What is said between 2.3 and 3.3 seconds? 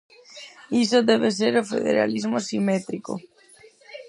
asimétrico.